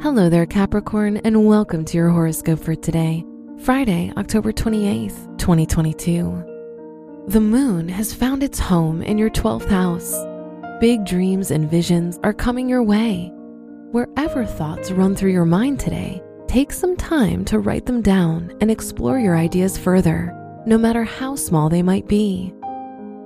[0.00, 3.24] Hello there, Capricorn, and welcome to your horoscope for today,
[3.64, 7.24] Friday, October 28th, 2022.
[7.26, 10.14] The moon has found its home in your 12th house.
[10.80, 13.32] Big dreams and visions are coming your way.
[13.90, 18.70] Wherever thoughts run through your mind today, take some time to write them down and
[18.70, 20.32] explore your ideas further,
[20.64, 22.54] no matter how small they might be.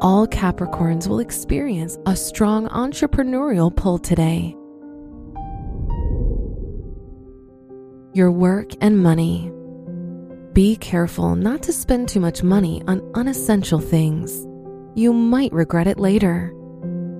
[0.00, 4.56] All Capricorns will experience a strong entrepreneurial pull today.
[8.14, 9.50] Your work and money.
[10.52, 14.46] Be careful not to spend too much money on unessential things.
[14.94, 16.52] You might regret it later.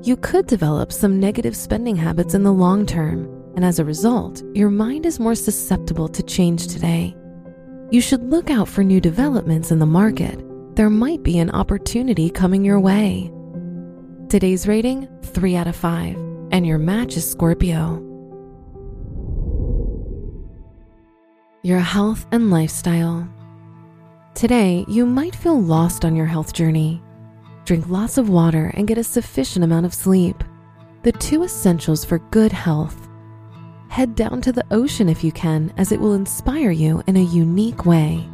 [0.02, 3.26] You could develop some negative spending habits in the long term,
[3.56, 7.16] and as a result, your mind is more susceptible to change today.
[7.90, 10.44] You should look out for new developments in the market.
[10.76, 13.32] There might be an opportunity coming your way.
[14.28, 16.16] Today's rating 3 out of 5,
[16.50, 18.11] and your match is Scorpio.
[21.64, 23.28] Your health and lifestyle.
[24.34, 27.00] Today, you might feel lost on your health journey.
[27.66, 30.42] Drink lots of water and get a sufficient amount of sleep.
[31.04, 33.08] The two essentials for good health.
[33.90, 37.22] Head down to the ocean if you can, as it will inspire you in a
[37.22, 38.28] unique way.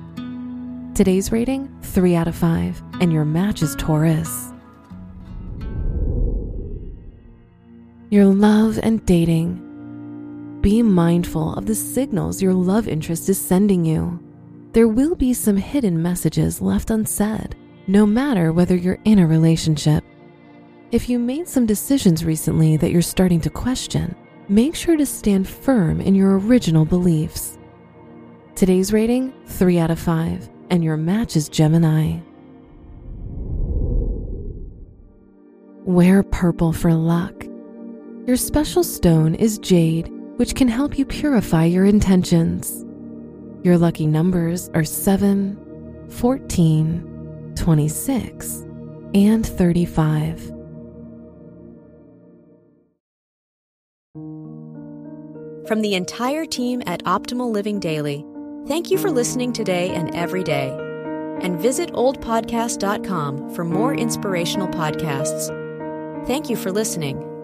[0.95, 4.55] Today's rating 3 out of 5, and your match is Taurus.
[8.09, 9.68] Your love and dating.
[10.69, 14.23] Be mindful of the signals your love interest is sending you.
[14.73, 17.57] There will be some hidden messages left unsaid,
[17.87, 20.05] no matter whether you're in a relationship.
[20.93, 24.15] If you made some decisions recently that you're starting to question,
[24.51, 27.57] make sure to stand firm in your original beliefs.
[28.55, 32.19] Today's rating 3 out of 5, and your match is Gemini.
[35.87, 37.47] Wear purple for luck.
[38.27, 42.85] Your special stone is jade which can help you purify your intentions.
[43.65, 48.65] Your lucky numbers are 7, 14, 26,
[49.15, 50.53] and 35.
[55.67, 58.25] From the entire team at Optimal Living Daily,
[58.69, 60.71] thank you for listening today and every day.
[61.41, 65.49] And visit oldpodcast.com for more inspirational podcasts.
[66.29, 67.38] Thank you for listening.